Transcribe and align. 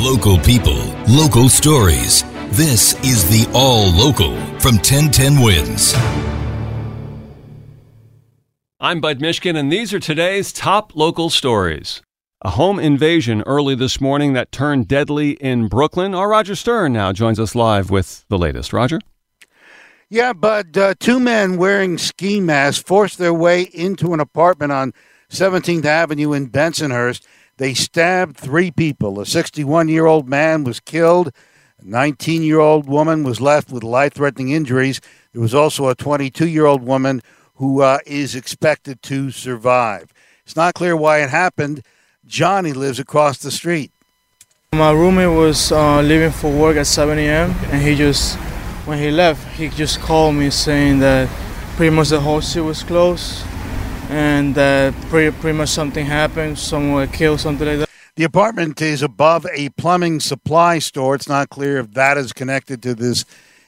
Local 0.00 0.38
people, 0.38 0.82
local 1.08 1.50
stories. 1.50 2.24
This 2.52 2.94
is 3.04 3.28
the 3.28 3.48
All 3.54 3.92
Local 3.92 4.34
from 4.58 4.76
1010 4.76 5.42
Wins. 5.42 5.92
I'm 8.80 9.02
Bud 9.02 9.18
Mishkin, 9.18 9.58
and 9.58 9.70
these 9.70 9.92
are 9.92 10.00
today's 10.00 10.54
top 10.54 10.96
local 10.96 11.28
stories. 11.28 12.00
A 12.40 12.48
home 12.48 12.80
invasion 12.80 13.42
early 13.42 13.74
this 13.74 14.00
morning 14.00 14.32
that 14.32 14.50
turned 14.50 14.88
deadly 14.88 15.32
in 15.32 15.68
Brooklyn. 15.68 16.14
Our 16.14 16.30
Roger 16.30 16.56
Stern 16.56 16.94
now 16.94 17.12
joins 17.12 17.38
us 17.38 17.54
live 17.54 17.90
with 17.90 18.24
the 18.28 18.38
latest. 18.38 18.72
Roger? 18.72 19.00
Yeah, 20.08 20.32
but 20.32 20.76
uh, 20.78 20.94
two 20.98 21.20
men 21.20 21.58
wearing 21.58 21.98
ski 21.98 22.40
masks 22.40 22.82
forced 22.82 23.18
their 23.18 23.34
way 23.34 23.64
into 23.74 24.14
an 24.14 24.20
apartment 24.20 24.72
on 24.72 24.94
17th 25.30 25.84
Avenue 25.84 26.32
in 26.32 26.48
Bensonhurst. 26.48 27.24
They 27.60 27.74
stabbed 27.74 28.38
three 28.38 28.70
people. 28.70 29.20
A 29.20 29.26
61 29.26 29.88
year 29.88 30.06
old 30.06 30.26
man 30.26 30.64
was 30.64 30.80
killed. 30.80 31.30
A 31.78 31.84
19 31.84 32.42
year 32.42 32.58
old 32.58 32.88
woman 32.88 33.22
was 33.22 33.38
left 33.38 33.70
with 33.70 33.84
life 33.84 34.14
threatening 34.14 34.48
injuries. 34.48 34.98
There 35.34 35.42
was 35.42 35.54
also 35.54 35.88
a 35.88 35.94
22 35.94 36.48
year 36.48 36.64
old 36.64 36.82
woman 36.82 37.20
who 37.56 37.82
uh, 37.82 37.98
is 38.06 38.34
expected 38.34 39.02
to 39.02 39.30
survive. 39.30 40.10
It's 40.42 40.56
not 40.56 40.72
clear 40.72 40.96
why 40.96 41.18
it 41.18 41.28
happened. 41.28 41.82
Johnny 42.26 42.72
lives 42.72 42.98
across 42.98 43.36
the 43.36 43.50
street. 43.50 43.92
My 44.72 44.92
roommate 44.92 45.36
was 45.36 45.70
uh, 45.70 46.00
leaving 46.00 46.30
for 46.30 46.50
work 46.50 46.78
at 46.78 46.86
7 46.86 47.18
a.m. 47.18 47.50
and 47.64 47.82
he 47.82 47.94
just, 47.94 48.38
when 48.86 48.98
he 48.98 49.10
left, 49.10 49.46
he 49.58 49.68
just 49.68 50.00
called 50.00 50.34
me 50.34 50.48
saying 50.48 51.00
that 51.00 51.28
pretty 51.76 51.94
much 51.94 52.08
the 52.08 52.20
whole 52.20 52.40
city 52.40 52.62
was 52.62 52.82
closed 52.82 53.44
and 54.10 54.56
that 54.56 54.92
pretty, 55.08 55.36
pretty 55.38 55.56
much 55.56 55.68
something 55.68 56.04
happened, 56.04 56.58
someone 56.58 57.08
killed, 57.08 57.40
something 57.40 57.66
like 57.66 57.78
that. 57.78 57.88
The 58.16 58.24
apartment 58.24 58.82
is 58.82 59.02
above 59.02 59.46
a 59.54 59.68
plumbing 59.70 60.18
supply 60.18 60.80
store. 60.80 61.14
It's 61.14 61.28
not 61.28 61.48
clear 61.48 61.78
if 61.78 61.92
that 61.92 62.18
is 62.18 62.32
connected 62.32 62.82
to 62.82 62.94
this 62.94 63.24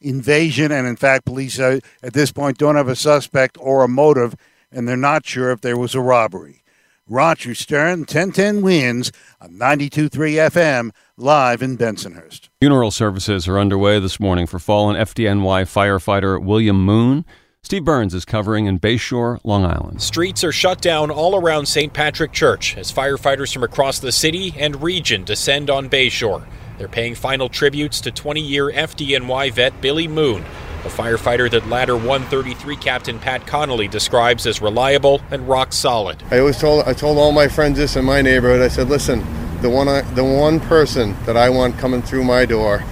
invasion. 0.00 0.70
And 0.70 0.86
in 0.86 0.96
fact, 0.96 1.24
police 1.24 1.58
uh, 1.58 1.80
at 2.02 2.12
this 2.12 2.32
point 2.32 2.58
don't 2.58 2.76
have 2.76 2.86
a 2.86 2.94
suspect 2.94 3.56
or 3.58 3.82
a 3.82 3.88
motive, 3.88 4.36
and 4.70 4.86
they're 4.86 4.96
not 4.96 5.24
sure 5.24 5.50
if 5.50 5.62
there 5.62 5.78
was 5.78 5.94
a 5.94 6.00
robbery. 6.00 6.62
Roger 7.08 7.54
Stern, 7.54 8.00
1010 8.00 8.62
wins 8.62 9.12
on 9.40 9.52
92.3 9.52 10.10
FM, 10.50 10.90
live 11.16 11.62
in 11.62 11.78
Bensonhurst. 11.78 12.48
Funeral 12.60 12.90
services 12.90 13.48
are 13.48 13.58
underway 13.58 14.00
this 14.00 14.20
morning 14.20 14.46
for 14.46 14.58
fallen 14.58 14.96
FDNY 14.96 15.62
firefighter 15.62 16.42
William 16.42 16.84
Moon. 16.84 17.24
Steve 17.66 17.84
Burns 17.84 18.14
is 18.14 18.24
covering 18.24 18.66
in 18.66 18.78
Bayshore, 18.78 19.40
Long 19.42 19.64
Island. 19.64 20.00
Streets 20.00 20.44
are 20.44 20.52
shut 20.52 20.80
down 20.80 21.10
all 21.10 21.34
around 21.34 21.66
St. 21.66 21.92
Patrick 21.92 22.30
Church 22.30 22.76
as 22.76 22.92
firefighters 22.92 23.52
from 23.52 23.64
across 23.64 23.98
the 23.98 24.12
city 24.12 24.54
and 24.56 24.84
region 24.84 25.24
descend 25.24 25.68
on 25.68 25.90
Bayshore. 25.90 26.46
They're 26.78 26.86
paying 26.86 27.16
final 27.16 27.48
tributes 27.48 28.00
to 28.02 28.12
20 28.12 28.40
year 28.40 28.70
FDNY 28.70 29.52
vet 29.52 29.80
Billy 29.80 30.06
Moon, 30.06 30.44
a 30.84 30.88
firefighter 30.88 31.50
that 31.50 31.68
Ladder 31.68 31.96
133 31.96 32.76
Captain 32.76 33.18
Pat 33.18 33.48
Connolly 33.48 33.88
describes 33.88 34.46
as 34.46 34.62
reliable 34.62 35.20
and 35.32 35.48
rock 35.48 35.72
solid. 35.72 36.22
I 36.30 36.38
always 36.38 36.58
told 36.58 36.86
I 36.86 36.92
told 36.92 37.18
all 37.18 37.32
my 37.32 37.48
friends 37.48 37.78
this 37.78 37.96
in 37.96 38.04
my 38.04 38.22
neighborhood. 38.22 38.62
I 38.62 38.68
said, 38.68 38.88
"Listen, 38.88 39.26
the 39.60 39.70
one 39.70 39.88
I, 39.88 40.02
the 40.02 40.22
one 40.22 40.60
person 40.60 41.16
that 41.26 41.36
I 41.36 41.48
want 41.50 41.78
coming 41.78 42.00
through 42.00 42.22
my 42.22 42.44
door 42.44 42.84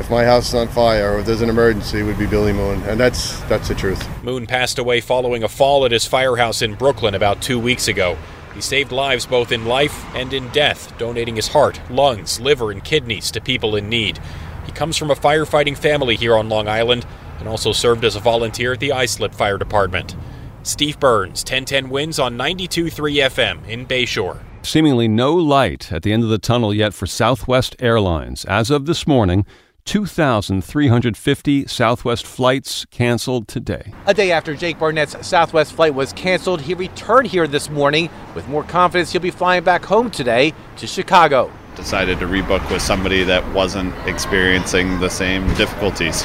if 0.00 0.10
my 0.10 0.24
house 0.24 0.48
is 0.48 0.54
on 0.54 0.66
fire 0.68 1.12
or 1.12 1.18
if 1.18 1.26
there's 1.26 1.42
an 1.42 1.50
emergency 1.50 2.02
would 2.02 2.18
be 2.18 2.26
Billy 2.26 2.52
Moon, 2.52 2.82
and 2.84 2.98
that's 2.98 3.38
that's 3.42 3.68
the 3.68 3.74
truth. 3.74 4.08
Moon 4.24 4.46
passed 4.46 4.78
away 4.78 5.00
following 5.00 5.42
a 5.42 5.48
fall 5.48 5.84
at 5.84 5.92
his 5.92 6.06
firehouse 6.06 6.62
in 6.62 6.74
Brooklyn 6.74 7.14
about 7.14 7.42
2 7.42 7.58
weeks 7.58 7.86
ago. 7.86 8.16
He 8.54 8.60
saved 8.60 8.90
lives 8.90 9.26
both 9.26 9.52
in 9.52 9.66
life 9.66 10.04
and 10.16 10.32
in 10.32 10.48
death, 10.48 10.96
donating 10.98 11.36
his 11.36 11.48
heart, 11.48 11.80
lungs, 11.90 12.40
liver, 12.40 12.72
and 12.72 12.82
kidneys 12.82 13.30
to 13.30 13.40
people 13.40 13.76
in 13.76 13.88
need. 13.88 14.18
He 14.66 14.72
comes 14.72 14.96
from 14.96 15.10
a 15.10 15.14
firefighting 15.14 15.76
family 15.76 16.16
here 16.16 16.34
on 16.34 16.48
Long 16.48 16.66
Island 16.66 17.06
and 17.38 17.46
also 17.46 17.72
served 17.72 18.04
as 18.04 18.16
a 18.16 18.20
volunteer 18.20 18.72
at 18.72 18.80
the 18.80 18.92
Islip 18.92 19.34
Fire 19.34 19.58
Department. 19.58 20.16
Steve 20.62 20.98
Burns, 20.98 21.40
1010 21.40 21.88
wins 21.88 22.18
on 22.18 22.36
92.3 22.36 22.90
FM 23.30 23.66
in 23.68 23.86
Bayshore. 23.86 24.40
Seemingly 24.62 25.08
no 25.08 25.34
light 25.34 25.90
at 25.90 26.02
the 26.02 26.12
end 26.12 26.22
of 26.22 26.28
the 26.28 26.38
tunnel 26.38 26.74
yet 26.74 26.92
for 26.92 27.06
Southwest 27.06 27.76
Airlines. 27.78 28.44
As 28.44 28.70
of 28.70 28.84
this 28.84 29.06
morning, 29.06 29.46
2,350 29.84 31.66
Southwest 31.66 32.26
flights 32.26 32.84
canceled 32.86 33.48
today. 33.48 33.92
A 34.06 34.14
day 34.14 34.32
after 34.32 34.54
Jake 34.54 34.78
Barnett's 34.78 35.26
Southwest 35.26 35.72
flight 35.72 35.94
was 35.94 36.12
canceled, 36.12 36.60
he 36.60 36.74
returned 36.74 37.28
here 37.28 37.46
this 37.46 37.70
morning 37.70 38.10
with 38.34 38.46
more 38.48 38.64
confidence 38.64 39.12
he'll 39.12 39.20
be 39.20 39.30
flying 39.30 39.64
back 39.64 39.84
home 39.84 40.10
today 40.10 40.54
to 40.76 40.86
Chicago. 40.86 41.52
Decided 41.76 42.18
to 42.18 42.26
rebook 42.26 42.68
with 42.70 42.82
somebody 42.82 43.24
that 43.24 43.46
wasn't 43.52 43.94
experiencing 44.06 44.98
the 45.00 45.08
same 45.08 45.46
difficulties. 45.54 46.24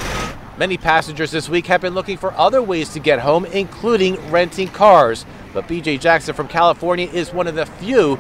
Many 0.58 0.78
passengers 0.78 1.32
this 1.32 1.50
week 1.50 1.68
have 1.68 1.82
been 1.82 1.94
looking 1.94 2.18
for 2.18 2.34
other 2.34 2.62
ways 2.62 2.90
to 2.94 3.00
get 3.00 3.20
home, 3.20 3.46
including 3.46 4.16
renting 4.32 4.70
cars. 4.70 5.26
But 5.54 5.68
BJ 5.68 6.00
Jackson 6.00 6.34
from 6.34 6.48
California 6.48 7.08
is 7.08 7.34
one 7.34 7.48
of 7.48 7.56
the 7.56 7.66
few 7.66 8.16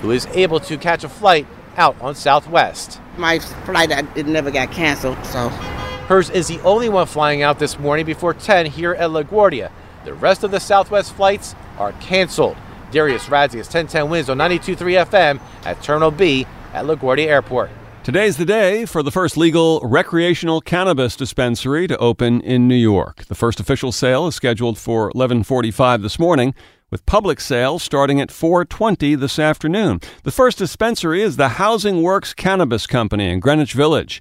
who 0.00 0.12
is 0.12 0.26
able 0.26 0.60
to 0.60 0.78
catch 0.78 1.04
a 1.04 1.08
flight 1.08 1.46
out 1.76 2.00
on 2.00 2.14
Southwest. 2.14 3.00
My 3.20 3.38
flight 3.38 3.92
it 4.16 4.26
never 4.26 4.50
got 4.50 4.72
canceled, 4.72 5.22
so. 5.26 5.50
Hers 6.08 6.30
is 6.30 6.48
the 6.48 6.58
only 6.62 6.88
one 6.88 7.06
flying 7.06 7.42
out 7.42 7.58
this 7.58 7.78
morning 7.78 8.06
before 8.06 8.32
10 8.32 8.64
here 8.64 8.94
at 8.94 9.10
LaGuardia. 9.10 9.70
The 10.06 10.14
rest 10.14 10.42
of 10.42 10.50
the 10.50 10.58
Southwest 10.58 11.12
flights 11.12 11.54
are 11.78 11.92
canceled. 12.00 12.56
Darius 12.90 13.26
Radzius 13.26 13.66
1010 13.66 14.08
wins 14.08 14.30
on 14.30 14.38
92.3 14.38 15.04
FM 15.04 15.40
at 15.66 15.82
Terminal 15.82 16.10
B 16.10 16.46
at 16.72 16.86
LaGuardia 16.86 17.26
Airport. 17.26 17.70
Today's 18.02 18.38
the 18.38 18.46
day 18.46 18.86
for 18.86 19.02
the 19.02 19.10
first 19.10 19.36
legal 19.36 19.80
recreational 19.84 20.62
cannabis 20.62 21.14
dispensary 21.14 21.86
to 21.86 21.98
open 21.98 22.40
in 22.40 22.66
New 22.66 22.74
York. 22.74 23.26
The 23.26 23.34
first 23.34 23.60
official 23.60 23.92
sale 23.92 24.26
is 24.28 24.34
scheduled 24.34 24.78
for 24.78 25.12
11:45 25.12 26.00
this 26.00 26.18
morning 26.18 26.54
with 26.90 27.06
public 27.06 27.40
sales 27.40 27.82
starting 27.82 28.20
at 28.20 28.30
4:20 28.30 29.14
this 29.14 29.38
afternoon. 29.38 30.00
The 30.24 30.30
first 30.30 30.58
dispensary 30.58 31.22
is 31.22 31.36
the 31.36 31.50
Housing 31.50 32.02
Works 32.02 32.34
Cannabis 32.34 32.86
Company 32.86 33.28
in 33.30 33.40
Greenwich 33.40 33.72
Village. 33.72 34.20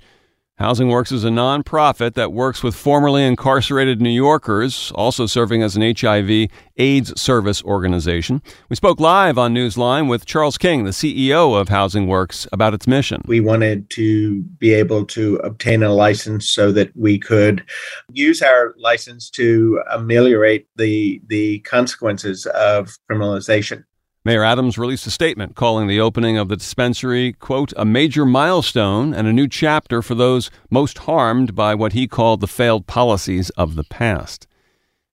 Housing 0.60 0.90
Works 0.90 1.14
is 1.14 1.24
a 1.24 1.30
nonprofit 1.30 2.16
that 2.16 2.34
works 2.34 2.62
with 2.62 2.76
formerly 2.76 3.24
incarcerated 3.24 4.02
New 4.02 4.10
Yorkers, 4.10 4.92
also 4.94 5.26
serving 5.26 5.64
as 5.64 5.78
an 5.78 5.96
HIV 5.98 6.50
AIDS 6.76 7.20
service 7.20 7.64
organization. 7.64 8.42
We 8.68 8.76
spoke 8.76 9.00
live 9.00 9.38
on 9.38 9.54
Newsline 9.54 10.10
with 10.10 10.26
Charles 10.26 10.58
King, 10.58 10.84
the 10.84 10.92
CEO 10.92 11.58
of 11.58 11.70
Housing 11.70 12.08
Works, 12.08 12.46
about 12.52 12.74
its 12.74 12.88
mission. 12.88 13.22
We 13.26 13.40
wanted 13.40 13.90
to 13.92 14.42
be 14.42 14.74
able 14.74 15.06
to 15.06 15.38
obtain 15.38 15.82
a 15.82 15.94
license 15.94 16.50
so 16.50 16.74
that 16.74 16.94
we 16.94 17.18
could 17.18 17.64
use 18.12 18.42
our 18.42 18.76
license 18.78 19.30
to 19.30 19.82
ameliorate 19.90 20.68
the 20.76 21.22
the 21.28 21.60
consequences 21.60 22.46
of 22.48 22.98
criminalization. 23.10 23.86
Mayor 24.30 24.44
Adams 24.44 24.78
released 24.78 25.08
a 25.08 25.10
statement 25.10 25.56
calling 25.56 25.88
the 25.88 26.00
opening 26.00 26.38
of 26.38 26.50
the 26.50 26.56
dispensary, 26.56 27.34
quote, 27.34 27.74
a 27.76 27.84
major 27.84 28.28
milestone 28.28 29.12
and 29.12 29.28
a 29.28 29.34
new 29.34 29.48
chapter 29.48 30.04
for 30.04 30.14
those 30.14 30.52
most 30.70 31.00
harmed 31.00 31.56
by 31.56 31.74
what 31.74 31.94
he 31.94 32.08
called 32.08 32.40
the 32.40 32.46
failed 32.46 32.86
policies 32.86 33.50
of 33.58 33.74
the 33.74 33.84
past. 33.84 34.46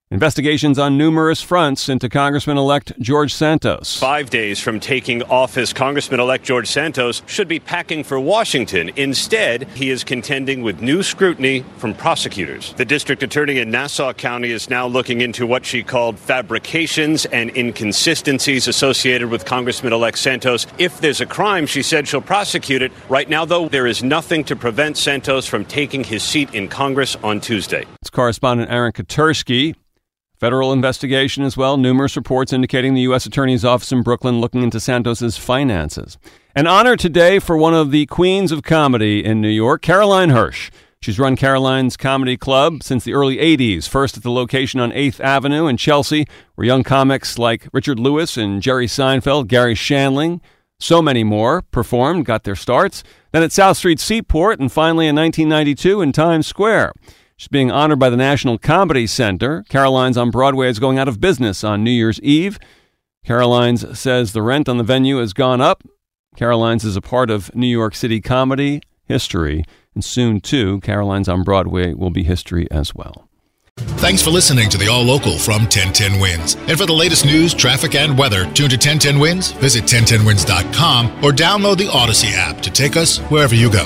Investigations 0.09 0.79
on 0.79 0.97
numerous 0.97 1.41
fronts 1.41 1.89
into 1.89 2.07
Congressman 2.07 2.57
elect 2.57 2.93
George 2.97 3.33
Santos. 3.33 3.99
Five 3.99 4.29
days 4.29 4.57
from 4.57 4.79
taking 4.79 5.21
office, 5.23 5.73
Congressman 5.73 6.21
elect 6.21 6.45
George 6.45 6.69
Santos 6.69 7.21
should 7.25 7.49
be 7.49 7.59
packing 7.59 8.05
for 8.05 8.17
Washington. 8.17 8.89
Instead, 8.95 9.67
he 9.71 9.89
is 9.89 10.05
contending 10.05 10.61
with 10.61 10.81
new 10.81 11.03
scrutiny 11.03 11.65
from 11.75 11.93
prosecutors. 11.93 12.71
The 12.77 12.85
district 12.85 13.21
attorney 13.21 13.59
in 13.59 13.69
Nassau 13.69 14.13
County 14.13 14.51
is 14.51 14.69
now 14.69 14.87
looking 14.87 15.19
into 15.19 15.45
what 15.45 15.65
she 15.65 15.83
called 15.83 16.17
fabrications 16.17 17.25
and 17.25 17.49
inconsistencies 17.57 18.69
associated 18.69 19.29
with 19.29 19.43
Congressman 19.43 19.91
elect 19.91 20.19
Santos. 20.19 20.67
If 20.77 21.01
there's 21.01 21.19
a 21.19 21.25
crime, 21.25 21.65
she 21.65 21.83
said 21.83 22.07
she'll 22.07 22.21
prosecute 22.21 22.81
it. 22.81 22.93
Right 23.09 23.27
now, 23.27 23.43
though, 23.43 23.67
there 23.67 23.87
is 23.87 24.03
nothing 24.03 24.45
to 24.45 24.55
prevent 24.55 24.95
Santos 24.95 25.45
from 25.45 25.65
taking 25.65 26.05
his 26.05 26.23
seat 26.23 26.55
in 26.55 26.69
Congress 26.69 27.17
on 27.17 27.41
Tuesday. 27.41 27.83
It's 28.01 28.09
correspondent 28.09 28.71
Aaron 28.71 28.93
Katersky. 28.93 29.75
Federal 30.39 30.71
investigation 30.71 31.43
as 31.43 31.57
well. 31.57 31.77
Numerous 31.77 32.15
reports 32.15 32.53
indicating 32.53 32.93
the 32.93 33.01
U.S. 33.01 33.25
Attorney's 33.25 33.65
Office 33.65 33.91
in 33.91 34.03
Brooklyn 34.03 34.39
looking 34.39 34.61
into 34.61 34.79
Santos's 34.79 35.35
finances. 35.35 36.19
An 36.55 36.67
honor 36.67 36.95
today 36.95 37.39
for 37.39 37.57
one 37.57 37.73
of 37.73 37.89
the 37.89 38.05
queens 38.05 38.51
of 38.51 38.61
comedy 38.61 39.25
in 39.25 39.41
New 39.41 39.49
York, 39.49 39.81
Caroline 39.81 40.29
Hirsch. 40.29 40.69
She's 41.01 41.17
run 41.17 41.35
Caroline's 41.35 41.97
Comedy 41.97 42.37
Club 42.37 42.83
since 42.83 43.03
the 43.03 43.13
early 43.13 43.37
80s, 43.37 43.87
first 43.87 44.15
at 44.15 44.21
the 44.21 44.29
location 44.29 44.79
on 44.79 44.91
8th 44.91 45.19
Avenue 45.19 45.65
in 45.65 45.77
Chelsea, 45.77 46.27
where 46.53 46.67
young 46.67 46.83
comics 46.83 47.39
like 47.39 47.67
Richard 47.73 47.99
Lewis 47.99 48.37
and 48.37 48.61
Jerry 48.61 48.85
Seinfeld, 48.85 49.47
Garry 49.47 49.73
Shandling, 49.73 50.39
so 50.79 51.01
many 51.01 51.23
more 51.23 51.63
performed, 51.63 52.25
got 52.25 52.43
their 52.43 52.55
starts. 52.55 53.03
Then 53.31 53.41
at 53.41 53.51
South 53.51 53.77
Street 53.77 53.99
Seaport, 53.99 54.59
and 54.59 54.71
finally 54.71 55.07
in 55.07 55.15
1992 55.15 56.01
in 56.01 56.11
Times 56.11 56.45
Square. 56.45 56.93
She's 57.37 57.47
being 57.47 57.69
honored 57.69 57.99
by 57.99 58.09
the 58.09 58.17
National 58.17 58.57
Comedy 58.57 59.05
Center. 59.05 59.63
Caroline's 59.69 60.17
on 60.17 60.31
Broadway 60.31 60.69
is 60.69 60.79
going 60.79 60.97
out 60.97 61.07
of 61.07 61.21
business 61.21 61.63
on 61.63 61.83
New 61.83 61.91
Year's 61.91 62.19
Eve. 62.21 62.57
Caroline's 63.23 63.97
says 63.99 64.33
the 64.33 64.41
rent 64.41 64.67
on 64.67 64.79
the 64.79 64.83
venue 64.83 65.17
has 65.17 65.33
gone 65.33 65.61
up. 65.61 65.83
Caroline's 66.35 66.83
is 66.83 66.95
a 66.95 67.01
part 67.01 67.29
of 67.29 67.53
New 67.55 67.67
York 67.67 67.93
City 67.93 68.21
comedy 68.21 68.81
history, 69.05 69.63
and 69.93 70.03
soon, 70.03 70.41
too, 70.41 70.79
Caroline's 70.81 71.29
on 71.29 71.43
Broadway 71.43 71.93
will 71.93 72.09
be 72.09 72.23
history 72.23 72.69
as 72.71 72.95
well. 72.95 73.29
Thanks 73.77 74.23
for 74.23 74.31
listening 74.31 74.69
to 74.71 74.77
the 74.79 74.87
All 74.87 75.03
Local 75.03 75.37
from 75.37 75.61
1010 75.63 76.19
Wins. 76.19 76.55
And 76.55 76.77
for 76.77 76.87
the 76.87 76.93
latest 76.93 77.23
news, 77.23 77.53
traffic, 77.53 77.93
and 77.93 78.17
weather, 78.17 78.45
tune 78.53 78.69
to 78.69 78.75
1010 78.75 79.19
Wins, 79.19 79.51
visit 79.51 79.83
1010wins.com, 79.83 81.23
or 81.23 81.31
download 81.31 81.77
the 81.77 81.87
Audacy 81.87 82.31
app 82.33 82.61
to 82.61 82.71
take 82.71 82.97
us 82.97 83.19
wherever 83.29 83.53
you 83.53 83.71
go. 83.71 83.85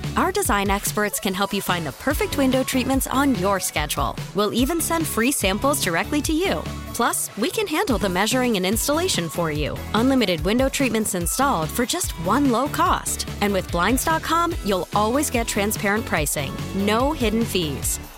Our 0.17 0.31
design 0.31 0.69
experts 0.69 1.19
can 1.21 1.33
help 1.33 1.53
you 1.53 1.61
find 1.61 1.85
the 1.85 1.93
perfect 1.93 2.37
window 2.37 2.63
treatments 2.63 3.07
on 3.07 3.35
your 3.35 3.61
schedule. 3.61 4.15
We'll 4.35 4.53
even 4.53 4.81
send 4.81 5.07
free 5.07 5.31
samples 5.31 5.81
directly 5.81 6.21
to 6.23 6.33
you. 6.33 6.61
Plus, 6.93 7.35
we 7.37 7.49
can 7.49 7.65
handle 7.65 7.97
the 7.97 8.09
measuring 8.09 8.57
and 8.57 8.65
installation 8.65 9.29
for 9.29 9.49
you. 9.49 9.77
Unlimited 9.93 10.41
window 10.41 10.67
treatments 10.67 11.15
installed 11.15 11.69
for 11.69 11.85
just 11.85 12.11
one 12.25 12.51
low 12.51 12.67
cost. 12.67 13.29
And 13.39 13.53
with 13.53 13.71
Blinds.com, 13.71 14.53
you'll 14.65 14.89
always 14.93 15.29
get 15.29 15.47
transparent 15.47 16.05
pricing, 16.05 16.51
no 16.75 17.13
hidden 17.13 17.45
fees. 17.45 17.97